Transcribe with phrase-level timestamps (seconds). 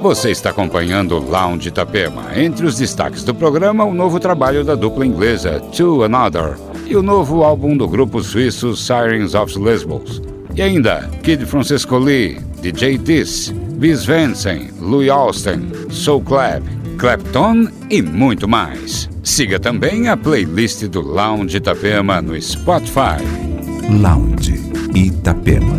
[0.00, 2.38] Você está acompanhando o Lounge Itapema.
[2.38, 7.02] Entre os destaques do programa, o novo trabalho da dupla inglesa To Another e o
[7.02, 10.22] novo álbum do grupo suíço Sirens of Lesbos.
[10.54, 16.62] E ainda Kid Francisco Lee, DJ Diss, Bis Vensen, Louis Austin, Soul Clap,
[16.96, 19.10] Clapton e muito mais.
[19.24, 23.18] Siga também a playlist do Lounge Itapema no Spotify.
[23.90, 24.60] Lounge
[24.94, 25.76] Itapema.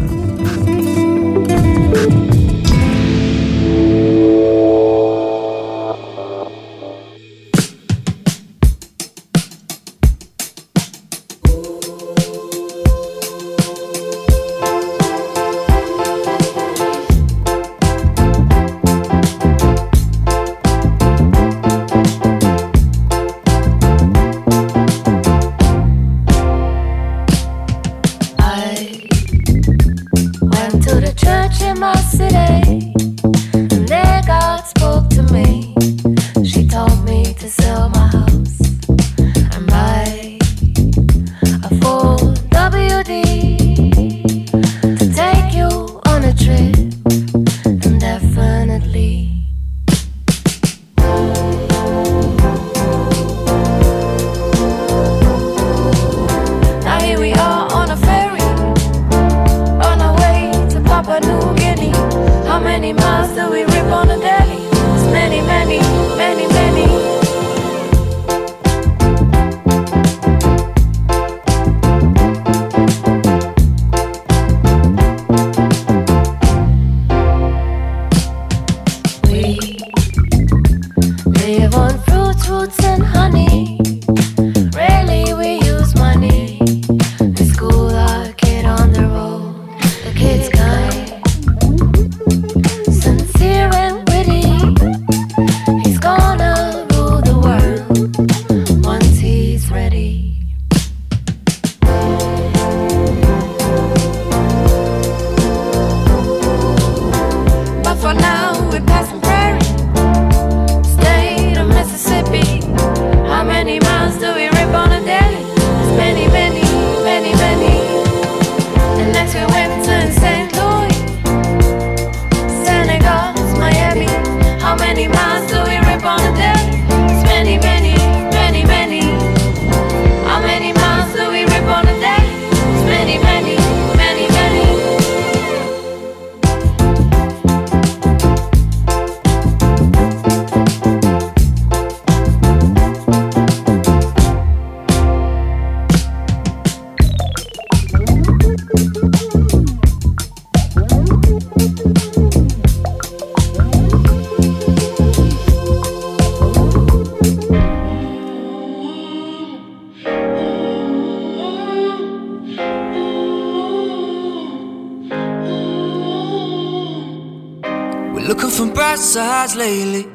[169.60, 170.06] Lately.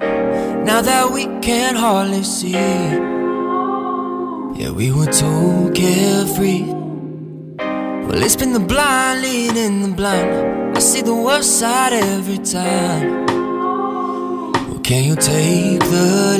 [0.64, 2.52] Now that we can hardly see.
[4.58, 6.64] Yeah, we were too carefree.
[8.06, 10.76] Well, it's been the blind leading the blind.
[10.76, 13.26] I see the worst side every time.
[14.68, 16.33] Well, can you take the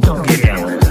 [0.00, 0.81] Don't get down.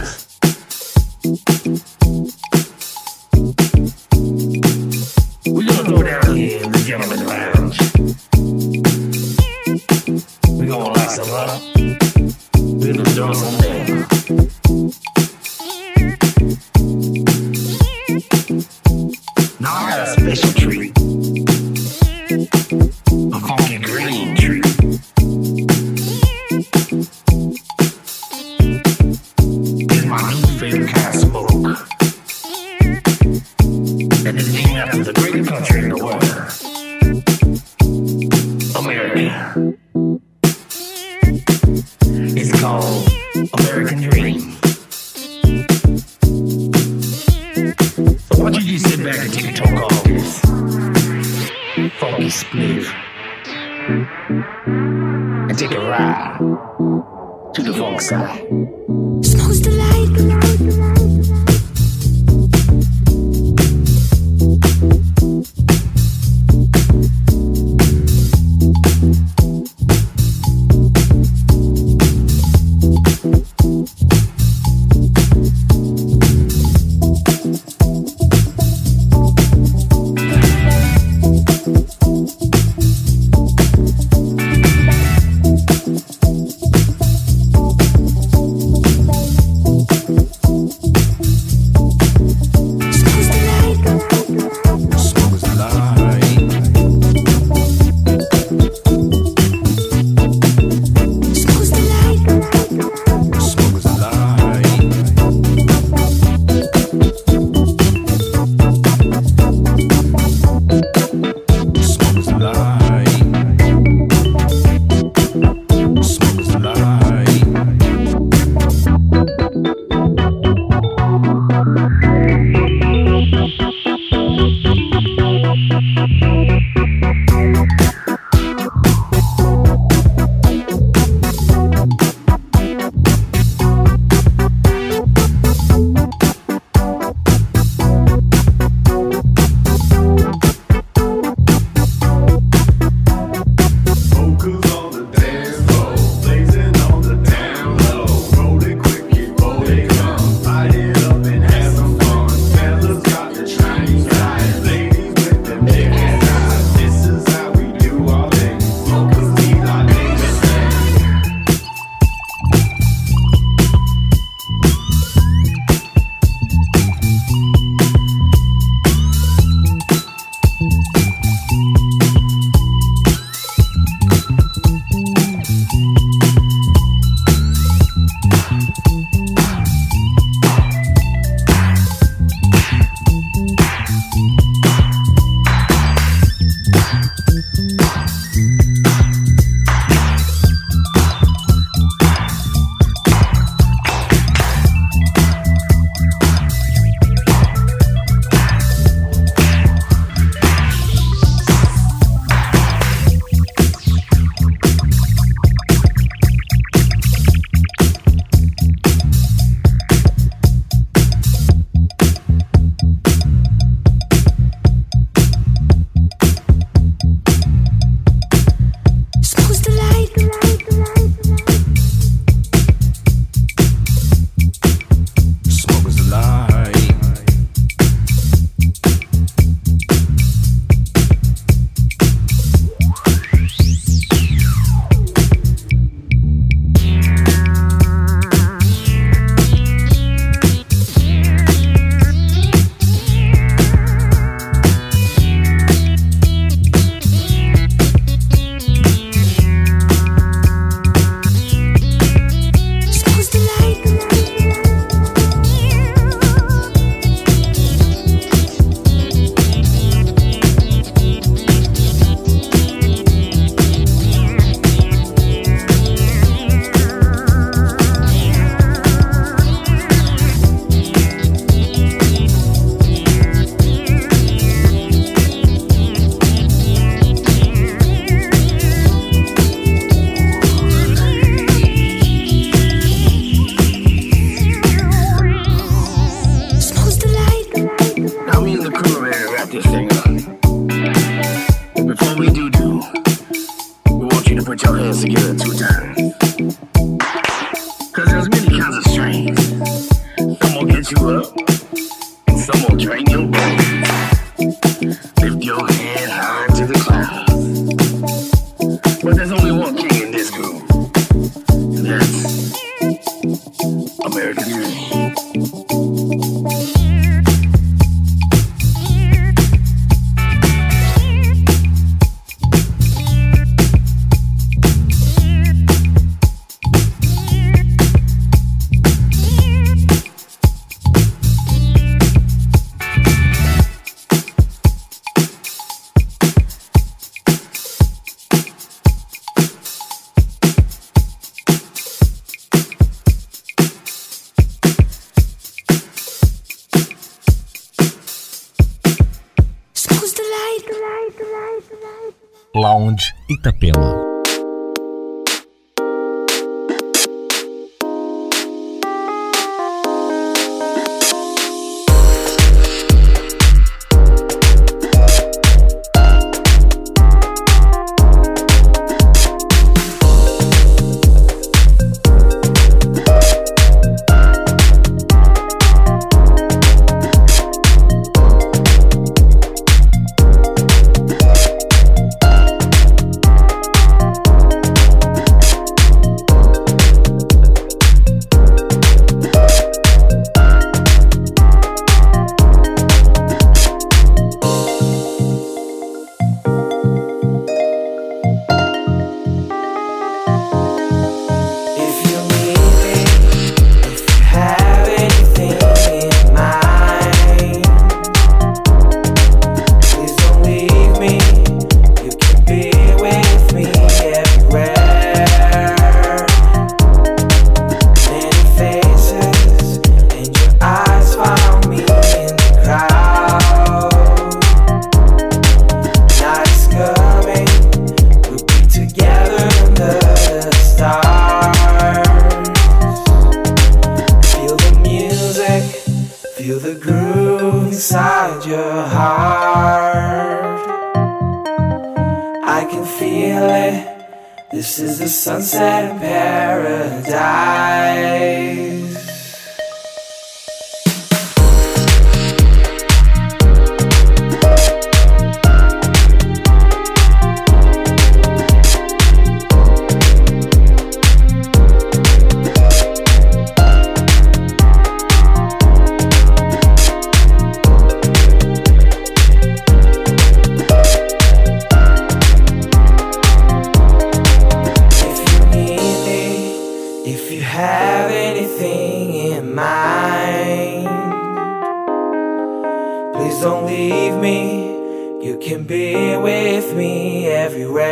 [484.11, 485.25] leave me.
[485.25, 487.91] You can be with me everywhere.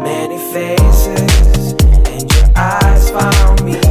[0.00, 1.72] Many faces,
[2.06, 3.83] and your eyes found me.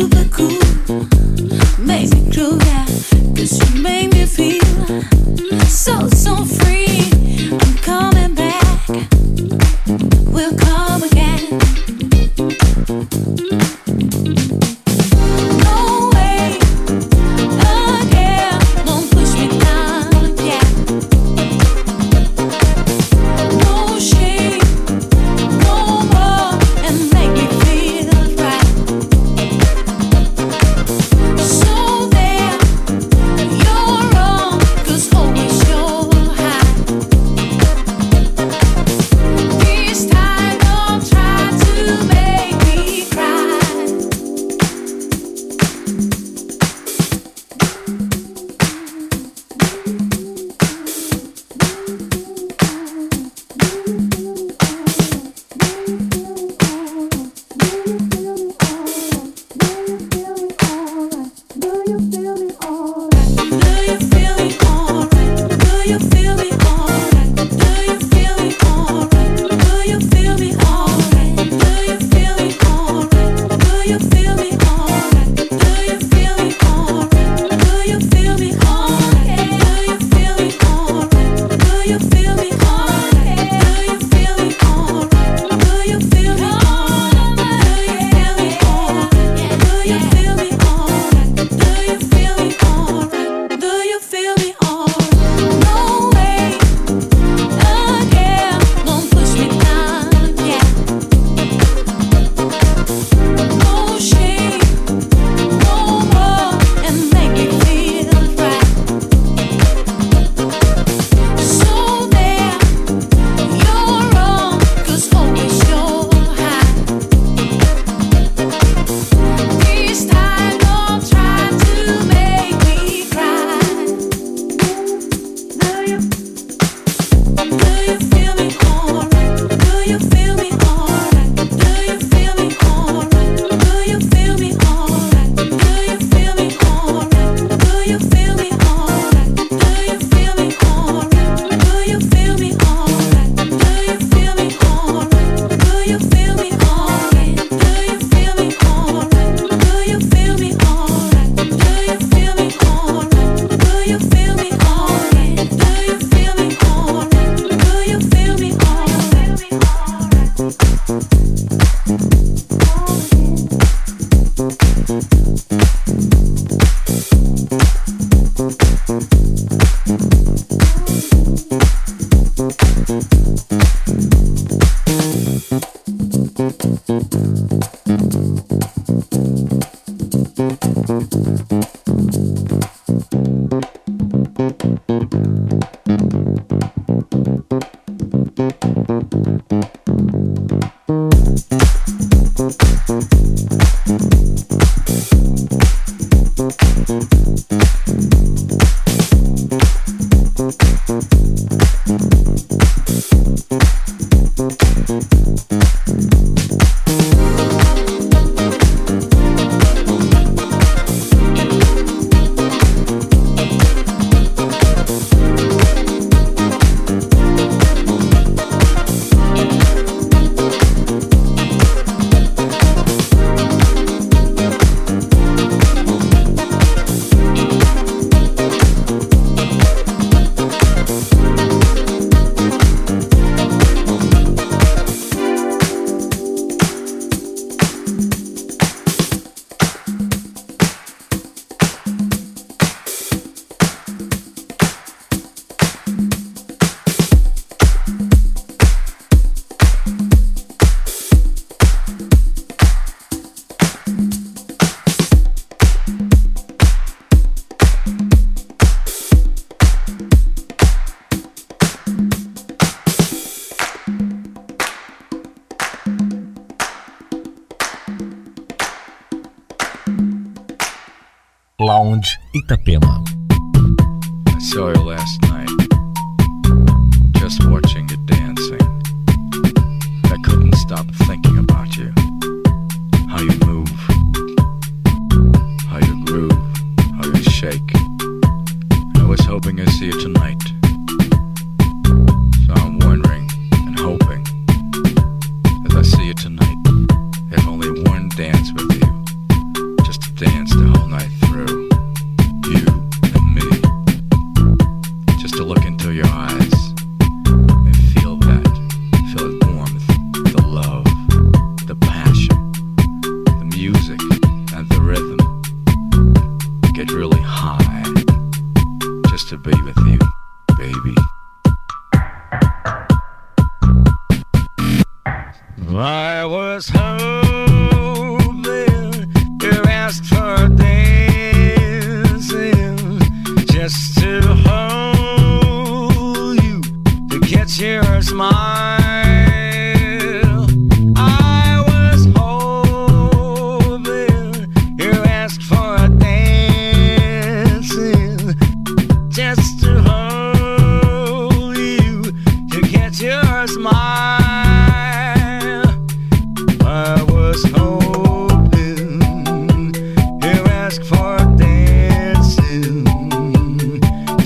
[0.00, 0.56] Itapema.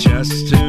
[0.03, 0.60] just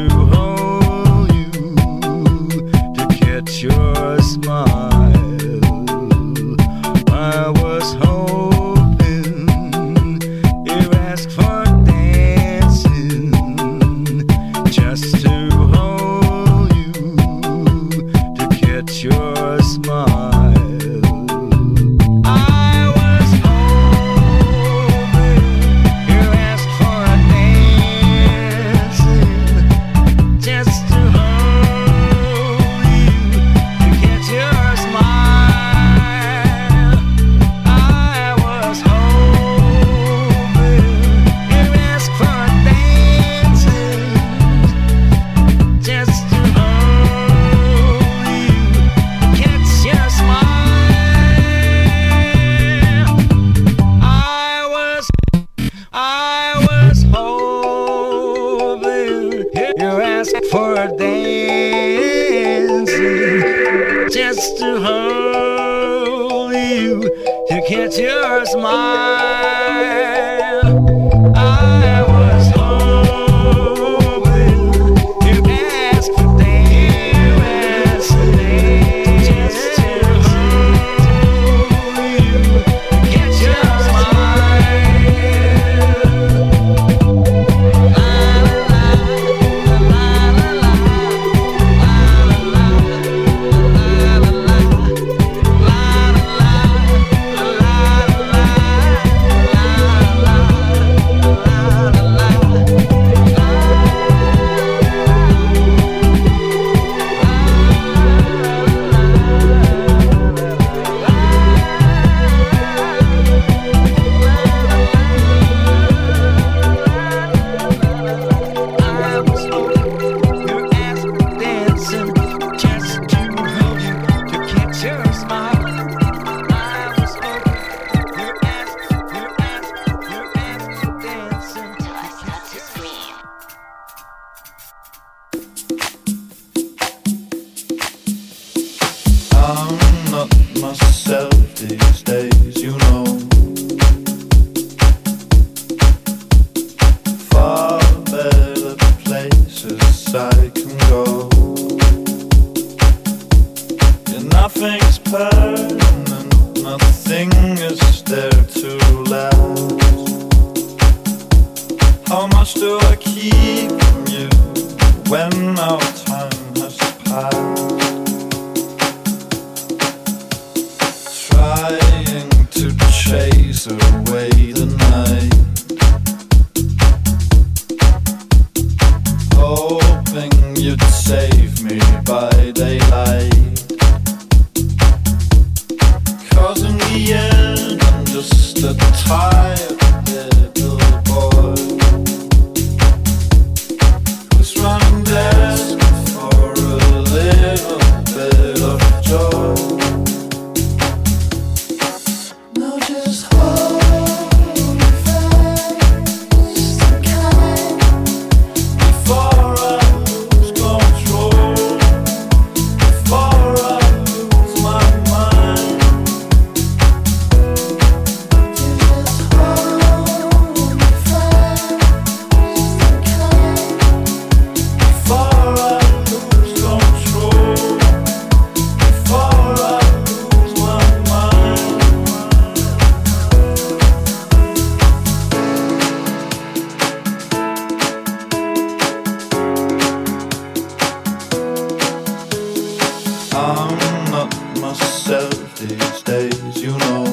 [243.45, 247.05] I'm not myself these days, you know.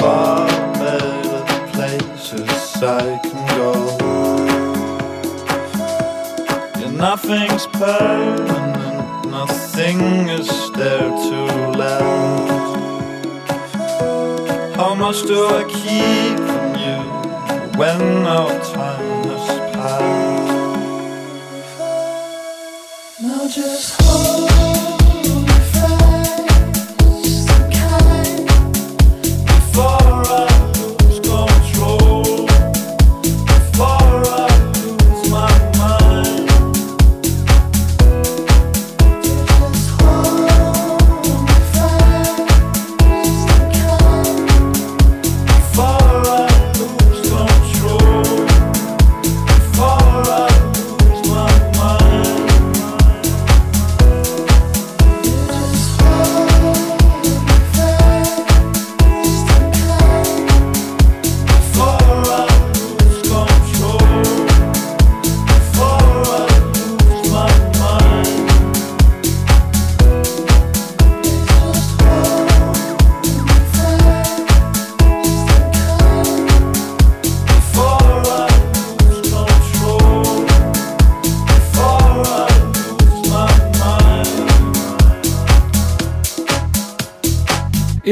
[0.00, 3.72] Far better places I can go.
[6.90, 10.00] Nothing's permanent, nothing
[10.30, 11.38] is there to
[11.78, 12.76] last.
[14.74, 20.19] How much do I keep from you when our time has passed?
[23.50, 24.29] Just hold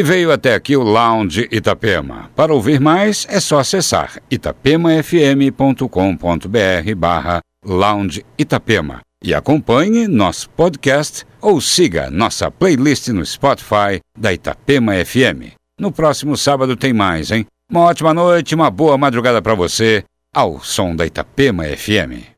[0.08, 2.30] veio até aqui o Lounge Itapema.
[2.34, 9.00] Para ouvir mais, é só acessar itapemafm.com.br barra Lounge Itapema.
[9.22, 15.52] E acompanhe nosso podcast ou siga nossa playlist no Spotify da Itapema FM.
[15.78, 17.44] No próximo sábado tem mais, hein?
[17.70, 20.02] Uma ótima noite, uma boa madrugada para você,
[20.34, 22.32] ao som da Itapema FM.